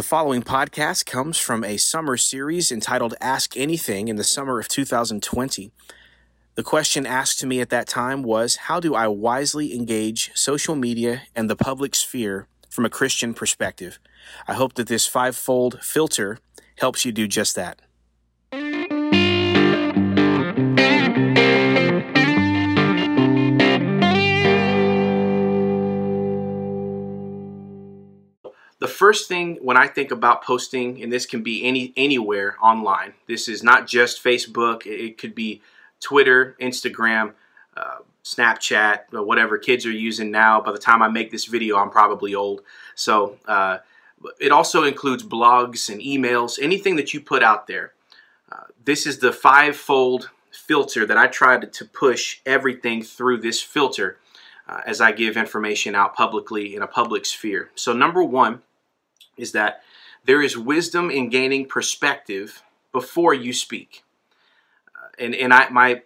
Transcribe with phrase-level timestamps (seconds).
[0.00, 4.66] The following podcast comes from a summer series entitled Ask Anything in the summer of
[4.66, 5.72] 2020.
[6.54, 10.74] The question asked to me at that time was How do I wisely engage social
[10.74, 13.98] media and the public sphere from a Christian perspective?
[14.48, 16.38] I hope that this fivefold filter
[16.78, 17.82] helps you do just that.
[29.10, 33.12] First thing when I think about posting, and this can be any anywhere online.
[33.26, 34.86] This is not just Facebook.
[34.86, 35.62] It could be
[35.98, 37.32] Twitter, Instagram,
[37.76, 40.60] uh, Snapchat, whatever kids are using now.
[40.60, 42.60] By the time I make this video, I'm probably old.
[42.94, 43.78] So uh,
[44.38, 47.92] it also includes blogs and emails, anything that you put out there.
[48.52, 53.60] Uh, this is the five-fold filter that I try to, to push everything through this
[53.60, 54.18] filter
[54.68, 57.70] uh, as I give information out publicly in a public sphere.
[57.74, 58.62] So number one
[59.40, 59.82] is that
[60.24, 62.62] there is wisdom in gaining perspective
[62.92, 64.04] before you speak.
[64.94, 66.02] Uh, and and I, my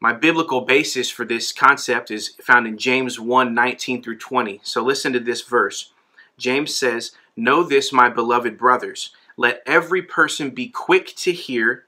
[0.00, 4.60] my biblical basis for this concept is found in James 1 19 through 20.
[4.62, 5.92] So listen to this verse.
[6.38, 9.10] James says, Know this, my beloved brothers.
[9.36, 11.84] Let every person be quick to hear,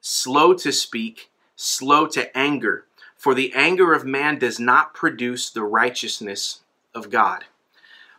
[0.00, 2.84] slow to speak, slow to anger.
[3.16, 6.60] For the anger of man does not produce the righteousness
[6.94, 7.44] of God.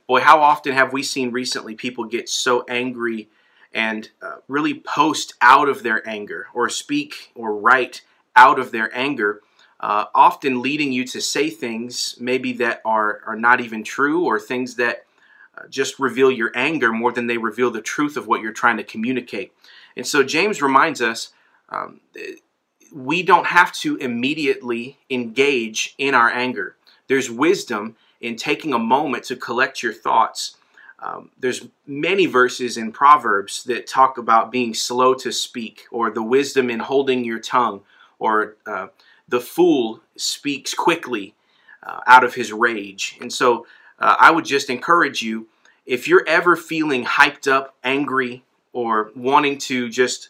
[0.08, 3.30] Boy, how often have we seen recently people get so angry
[3.74, 8.02] and uh, really post out of their anger or speak or write
[8.36, 9.42] out of their anger,
[9.80, 14.40] uh, often leading you to say things maybe that are, are not even true or
[14.40, 15.06] things that
[15.58, 18.78] uh, just reveal your anger more than they reveal the truth of what you're trying
[18.78, 19.54] to communicate.
[19.96, 21.30] And so James reminds us
[21.70, 22.02] um,
[22.94, 26.76] we don't have to immediately engage in our anger.
[27.08, 30.56] There's wisdom in taking a moment to collect your thoughts.
[31.00, 36.24] Um, there's many verses in Proverbs that talk about being slow to speak, or the
[36.24, 37.82] wisdom in holding your tongue,
[38.20, 38.88] or uh,
[39.28, 41.36] the fool speaks quickly
[41.86, 43.18] uh, out of his rage.
[43.20, 43.68] And so
[44.00, 45.48] uh, I would just encourage you
[45.86, 50.30] if you're ever feeling hyped up, angry, or wanting to just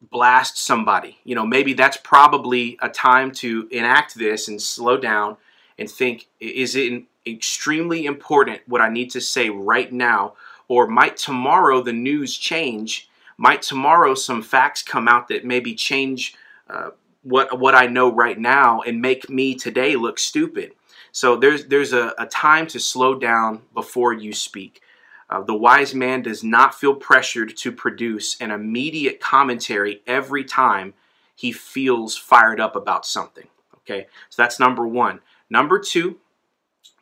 [0.00, 5.36] blast somebody, you know, maybe that's probably a time to enact this and slow down
[5.80, 10.34] and think, is it extremely important what I need to say right now?
[10.68, 13.08] Or might tomorrow the news change?
[13.38, 16.34] Might tomorrow some facts come out that maybe change
[16.68, 16.90] uh,
[17.22, 20.72] what what I know right now and make me today look stupid?
[21.12, 24.82] So there's there's a, a time to slow down before you speak.
[25.30, 30.92] Uh, the wise man does not feel pressured to produce an immediate commentary every time
[31.34, 33.46] he feels fired up about something.
[33.78, 35.20] Okay, so that's number one.
[35.50, 36.18] Number two,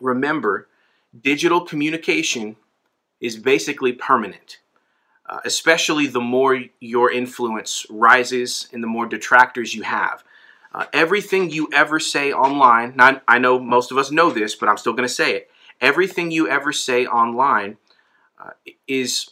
[0.00, 0.68] remember,
[1.18, 2.56] digital communication
[3.20, 4.58] is basically permanent,
[5.28, 10.24] uh, especially the more your influence rises and the more detractors you have.
[10.72, 14.68] Uh, everything you ever say online, not, I know most of us know this, but
[14.68, 15.50] I'm still going to say it.
[15.80, 17.76] Everything you ever say online
[18.38, 18.50] uh,
[18.86, 19.30] is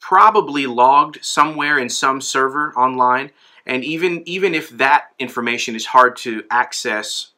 [0.00, 3.30] probably logged somewhere in some server online.
[3.66, 7.30] And even, even if that information is hard to access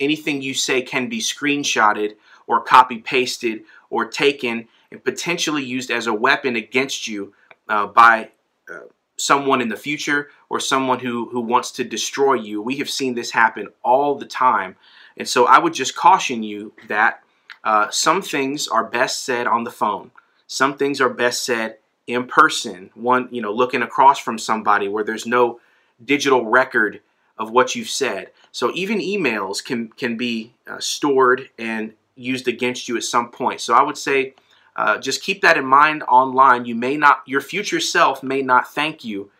[0.00, 2.16] anything you say can be screenshotted
[2.46, 7.32] or copy pasted or taken and potentially used as a weapon against you
[7.68, 8.30] uh, by
[8.70, 8.80] uh,
[9.16, 12.60] someone in the future or someone who, who wants to destroy you.
[12.60, 14.76] We have seen this happen all the time.
[15.16, 17.22] And so I would just caution you that
[17.62, 20.10] uh, some things are best said on the phone.
[20.46, 22.90] Some things are best said in person.
[22.94, 25.60] One, you know, looking across from somebody where there's no
[26.04, 27.00] digital record
[27.38, 28.30] of what you've said.
[28.52, 33.60] So even emails can can be uh, stored and used against you at some point.
[33.60, 34.34] So I would say
[34.76, 36.64] uh, just keep that in mind online.
[36.64, 39.30] You may not, your future self may not thank you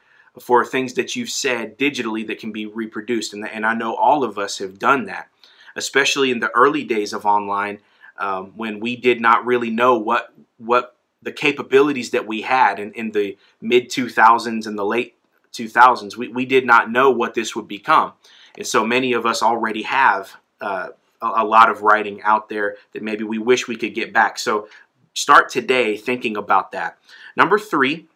[0.41, 3.33] for things that you've said digitally that can be reproduced.
[3.33, 5.29] And, and I know all of us have done that,
[5.77, 7.79] especially in the early days of online
[8.19, 12.93] um, when we did not really know what what the capabilities that we had in,
[12.93, 15.17] in the mid 2000s and the late
[15.55, 16.17] 2000s.
[16.17, 18.13] We, we did not know what this would become.
[18.57, 20.89] And so many of us already have uh,
[21.21, 24.39] a, a lot of writing out there that maybe we wish we could get back.
[24.39, 24.69] So
[25.15, 26.99] start today thinking about that.
[27.37, 28.07] Number three,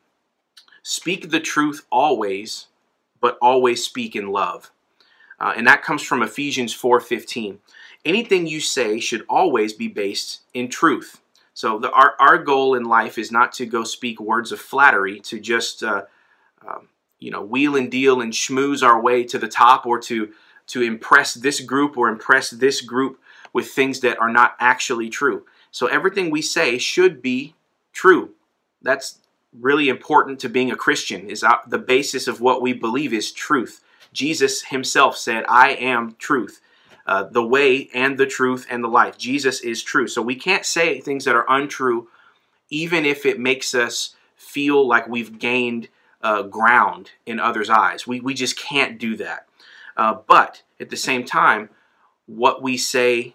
[0.83, 2.67] speak the truth always,
[3.21, 4.71] but always speak in love.
[5.41, 7.59] Uh, and that comes from Ephesians 4:15.
[8.05, 11.21] Anything you say should always be based in truth.
[11.55, 15.19] So the, our, our goal in life is not to go speak words of flattery,
[15.21, 16.05] to just uh,
[16.67, 16.89] um,
[17.19, 20.33] you know, wheel and deal and schmooze our way to the top or to
[20.69, 23.19] to impress this group or impress this group
[23.53, 25.45] with things that are not actually true.
[25.71, 27.55] So everything we say should be
[27.93, 28.35] true.
[28.83, 29.19] That's
[29.59, 33.83] really important to being a Christian is the basis of what we believe is truth.
[34.13, 36.61] Jesus himself said, I am truth,
[37.07, 39.17] uh, the way and the truth and the life.
[39.17, 40.07] Jesus is true.
[40.07, 42.09] So we can't say things that are untrue,
[42.71, 45.89] even if it makes us feel like we've gained
[46.23, 48.07] uh, ground in others' eyes.
[48.07, 49.47] We, we just can't do that.
[49.97, 51.71] Uh, but at the same time,
[52.27, 53.35] what we say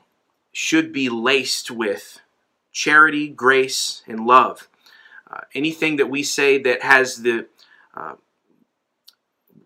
[0.52, 2.20] should be laced with
[2.72, 4.68] charity, grace, and love.
[5.30, 7.48] Uh, anything that we say that has the
[7.96, 8.14] uh,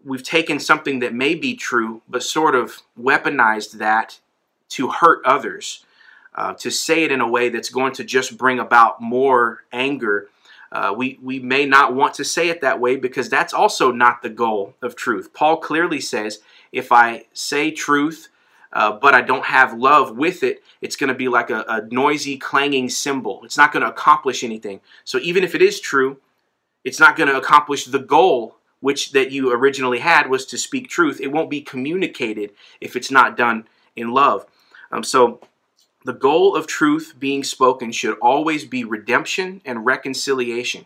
[0.04, 4.20] we've taken something that may be true, but sort of weaponized that
[4.70, 5.86] to hurt others,
[6.36, 10.30] uh, to say it in a way that's going to just bring about more anger.
[10.72, 14.22] Uh, we, we may not want to say it that way because that's also not
[14.22, 15.34] the goal of truth.
[15.34, 16.40] Paul clearly says
[16.72, 18.30] if I say truth,
[18.74, 21.82] uh, but I don't have love with it, it's going to be like a, a
[21.90, 23.42] noisy, clanging cymbal.
[23.44, 24.82] It's not going to accomplish anything.
[25.06, 26.18] So even if it is true,
[26.84, 30.90] it's not going to accomplish the goal which that you originally had was to speak
[30.90, 31.20] truth.
[31.20, 34.46] It won't be communicated if it's not done in love.
[34.92, 35.42] Um, so
[36.08, 40.86] the goal of truth being spoken should always be redemption and reconciliation.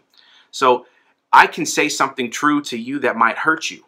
[0.50, 0.88] So
[1.32, 3.86] I can say something true to you that might hurt you.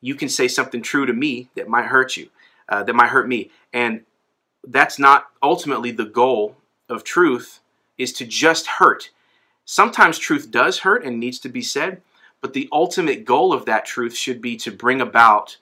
[0.00, 2.28] You can say something true to me that might hurt you,
[2.68, 3.52] uh, that might hurt me.
[3.72, 4.00] And
[4.66, 6.56] that's not ultimately the goal
[6.88, 7.60] of truth
[7.96, 9.10] is to just hurt.
[9.64, 12.02] Sometimes truth does hurt and needs to be said,
[12.40, 15.56] but the ultimate goal of that truth should be to bring about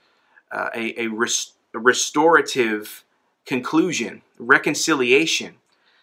[0.51, 3.05] uh, a, a, rest, a restorative
[3.45, 5.55] conclusion, reconciliation.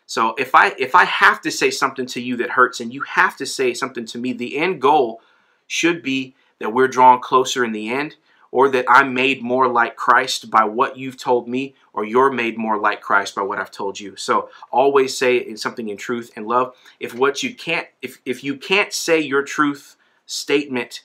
[0.05, 3.01] So if I if I have to say something to you that hurts and you
[3.01, 5.21] have to say something to me, the end goal
[5.67, 8.15] should be that we're drawn closer in the end
[8.51, 12.57] or that I'm made more like Christ by what you've told me, or you're made
[12.57, 14.15] more like Christ by what I've told you.
[14.15, 16.75] So always say something in truth and love.
[16.99, 19.95] If what you can't, if if you can't say your truth
[20.25, 21.03] statement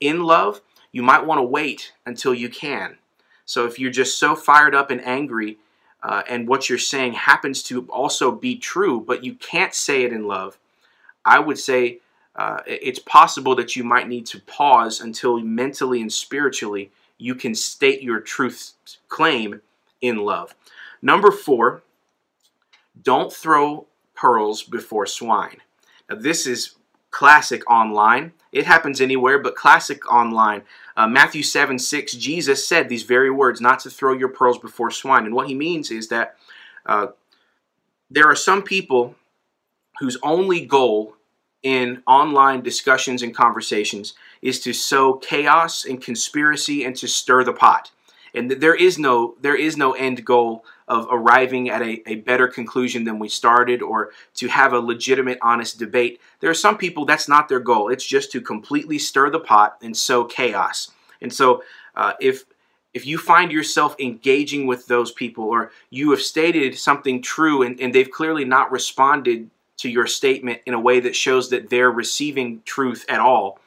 [0.00, 0.60] in love,
[0.92, 2.98] you might want to wait until you can.
[3.44, 5.58] So if you're just so fired up and angry,
[6.02, 10.12] uh, and what you're saying happens to also be true, but you can't say it
[10.12, 10.58] in love,
[11.24, 12.00] I would say
[12.36, 17.54] uh, it's possible that you might need to pause until mentally and spiritually you can
[17.54, 18.72] state your truth
[19.08, 19.60] claim
[20.00, 20.54] in love.
[21.00, 21.82] Number four,
[23.02, 25.58] don't throw pearls before swine.
[26.08, 26.74] Now, this is
[27.14, 28.32] classic online.
[28.50, 30.62] It happens anywhere, but classic online.
[30.96, 34.90] Uh, Matthew 7 6, Jesus said these very words, not to throw your pearls before
[34.90, 35.24] swine.
[35.24, 36.36] And what he means is that
[36.86, 37.08] uh,
[38.10, 39.14] there are some people
[40.00, 41.14] whose only goal
[41.62, 47.52] in online discussions and conversations is to sow chaos and conspiracy and to stir the
[47.52, 47.92] pot.
[48.34, 52.48] And there is no there is no end goal of arriving at a, a better
[52.48, 56.20] conclusion than we started or to have a legitimate, honest debate.
[56.40, 57.88] There are some people that's not their goal.
[57.88, 60.90] It's just to completely stir the pot and sow chaos.
[61.20, 61.62] And so
[61.94, 62.44] uh, if
[62.92, 67.80] if you find yourself engaging with those people or you have stated something true and,
[67.80, 71.90] and they've clearly not responded to your statement in a way that shows that they're
[71.90, 73.58] receiving truth at all,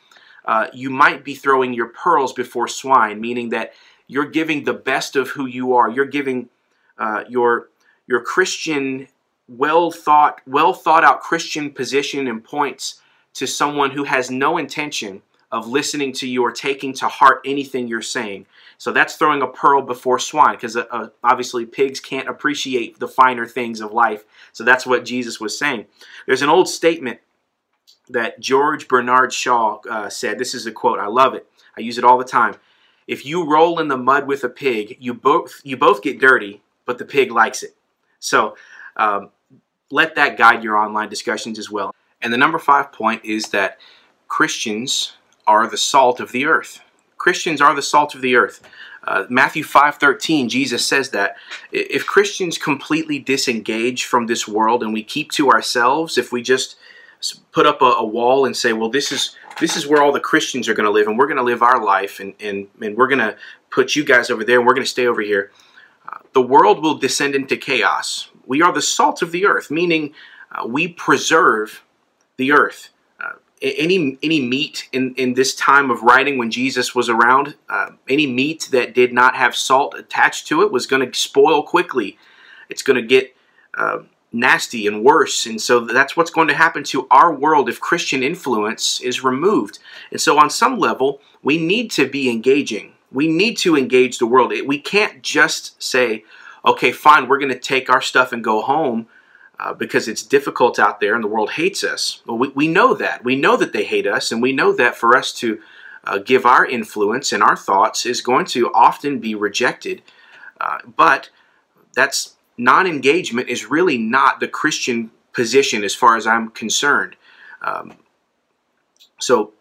[0.46, 3.74] uh, you might be throwing your pearls before swine, meaning that
[4.08, 5.90] you're giving the best of who you are.
[5.90, 6.50] You're giving
[6.98, 7.70] uh, your
[8.08, 9.08] your Christian,
[9.48, 13.02] well thought, well thought out Christian position and points
[13.34, 15.22] to someone who has no intention
[15.52, 18.46] of listening to you or taking to heart anything you're saying.
[18.78, 23.08] So that's throwing a pearl before swine because uh, uh, obviously pigs can't appreciate the
[23.08, 24.24] finer things of life.
[24.52, 25.86] So that's what Jesus was saying.
[26.26, 27.20] There's an old statement
[28.10, 30.38] that George Bernard Shaw uh, said.
[30.38, 31.00] This is a quote.
[31.00, 31.48] I love it.
[31.78, 32.56] I use it all the time.
[33.08, 36.62] If you roll in the mud with a pig, you both you both get dirty,
[36.86, 37.76] but the pig likes it.
[38.20, 38.58] So
[38.98, 39.30] um,
[39.90, 41.94] let that guide your online discussions as well.
[42.22, 43.78] And the number five point is that
[44.28, 45.14] Christians
[45.46, 46.82] are the salt of the earth.
[47.18, 48.62] Christians are the salt of the earth.
[49.04, 51.38] Uh, Matthew 5:13, Jesus says that
[51.72, 56.76] if Christians completely disengage from this world and we keep to ourselves, if we just
[57.52, 60.20] put up a, a wall and say, "Well, this is this is where all the
[60.20, 62.96] Christians are going to live, and we're going to live our life, and and and
[62.98, 63.36] we're going to
[63.70, 65.52] put you guys over there, and we're going to stay over here,"
[66.08, 68.30] uh, the world will descend into chaos.
[68.46, 70.14] We are the salt of the earth, meaning
[70.52, 71.84] uh, we preserve
[72.38, 72.90] the earth
[73.62, 78.28] any any meat in in this time of writing when Jesus was around, uh, any
[78.28, 82.18] meat that did not have salt attached to it was going to spoil quickly.
[82.70, 83.36] It's going to get
[83.76, 84.00] uh,
[84.38, 88.24] nasty and worse, and so that's what's going to happen to our world if Christian
[88.24, 89.80] influence is removed.
[90.12, 92.94] And so, on some level, we need to be engaging.
[93.12, 94.54] We need to engage the world.
[94.66, 96.24] We can't just say,
[96.66, 99.08] "Okay, fine, we're going to take our stuff and go home."
[99.60, 102.22] uh, because it's difficult out there and the world hates us.
[102.26, 103.24] Well, we, we know that.
[103.24, 105.60] We know that they hate us, and we know that for us to
[106.04, 110.02] uh, give our influence and our thoughts is going to often be rejected.
[110.60, 111.30] Uh, but
[111.94, 117.16] that's non engagement is really not the Christian position as far as I'm concerned.
[117.62, 117.98] Um,
[119.20, 119.54] so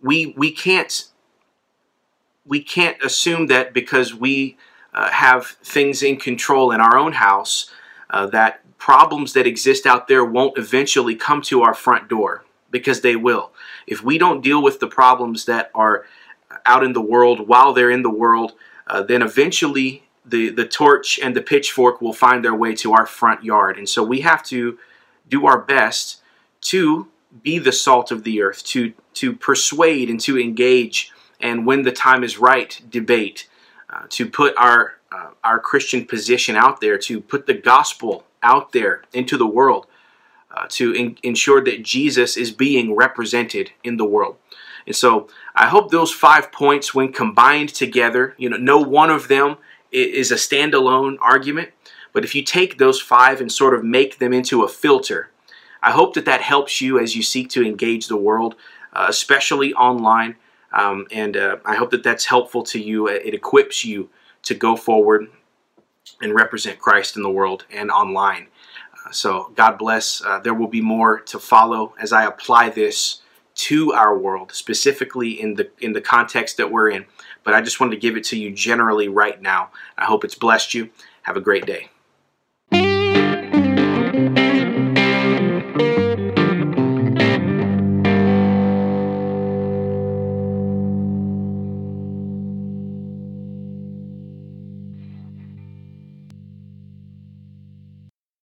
[0.00, 1.08] we we can't
[2.44, 4.56] we can't assume that because we
[4.94, 7.70] uh, have things in control in our own house
[8.10, 13.00] uh, that problems that exist out there won't eventually come to our front door because
[13.00, 13.52] they will.
[13.86, 16.04] If we don't deal with the problems that are
[16.66, 18.52] out in the world while they're in the world,
[18.86, 23.06] uh, then eventually the, the torch and the pitchfork will find their way to our
[23.06, 23.78] front yard.
[23.78, 24.78] And so we have to
[25.28, 26.20] do our best
[26.62, 27.08] to
[27.42, 31.10] be the salt of the earth, to, to persuade and to engage,
[31.40, 33.48] and when the time is right, debate,
[33.90, 38.72] uh, to put our, uh, our Christian position out there, to put the gospel out
[38.72, 39.86] there into the world,
[40.50, 44.36] uh, to in- ensure that Jesus is being represented in the world.
[44.86, 49.28] And so I hope those five points, when combined together, you know, no one of
[49.28, 49.56] them
[49.92, 51.70] is a standalone argument,
[52.12, 55.30] but if you take those five and sort of make them into a filter,
[55.82, 58.54] I hope that that helps you as you seek to engage the world,
[58.92, 60.36] uh, especially online.
[60.72, 63.08] Um, and uh, I hope that that's helpful to you.
[63.08, 64.08] It equips you
[64.44, 65.28] to go forward
[66.20, 68.46] and represent Christ in the world and online.
[68.94, 70.22] Uh, so God bless.
[70.24, 73.21] Uh, there will be more to follow as I apply this
[73.54, 77.06] to our world, specifically in the in the context that we're in.
[77.44, 79.70] But I just wanted to give it to you generally right now.
[79.96, 80.90] I hope it's blessed you.
[81.22, 81.91] Have a great day.